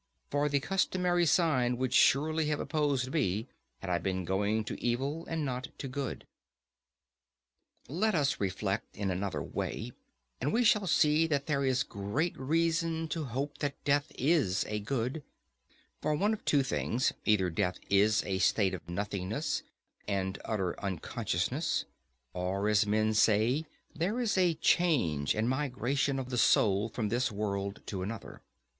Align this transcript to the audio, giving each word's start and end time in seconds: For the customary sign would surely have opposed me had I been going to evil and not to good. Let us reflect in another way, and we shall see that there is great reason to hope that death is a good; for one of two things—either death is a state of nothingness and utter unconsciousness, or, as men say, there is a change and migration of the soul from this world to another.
For 0.31 0.49
the 0.49 0.59
customary 0.59 1.27
sign 1.27 1.77
would 1.77 1.93
surely 1.93 2.47
have 2.47 2.59
opposed 2.59 3.13
me 3.13 3.45
had 3.81 3.91
I 3.91 3.99
been 3.99 4.25
going 4.25 4.63
to 4.63 4.83
evil 4.83 5.27
and 5.27 5.45
not 5.45 5.67
to 5.77 5.87
good. 5.87 6.25
Let 7.87 8.15
us 8.15 8.39
reflect 8.39 8.97
in 8.97 9.11
another 9.11 9.43
way, 9.43 9.91
and 10.41 10.51
we 10.51 10.63
shall 10.63 10.87
see 10.87 11.27
that 11.27 11.45
there 11.45 11.63
is 11.63 11.83
great 11.83 12.35
reason 12.35 13.09
to 13.09 13.25
hope 13.25 13.59
that 13.59 13.83
death 13.83 14.11
is 14.17 14.65
a 14.67 14.79
good; 14.79 15.21
for 16.01 16.15
one 16.15 16.33
of 16.33 16.43
two 16.45 16.63
things—either 16.63 17.51
death 17.51 17.77
is 17.87 18.23
a 18.23 18.39
state 18.39 18.73
of 18.73 18.89
nothingness 18.89 19.61
and 20.07 20.39
utter 20.43 20.79
unconsciousness, 20.83 21.85
or, 22.33 22.67
as 22.69 22.87
men 22.87 23.13
say, 23.13 23.67
there 23.95 24.19
is 24.19 24.35
a 24.35 24.55
change 24.55 25.35
and 25.35 25.47
migration 25.47 26.17
of 26.17 26.31
the 26.31 26.39
soul 26.39 26.89
from 26.89 27.09
this 27.09 27.31
world 27.31 27.83
to 27.85 28.01
another. 28.01 28.41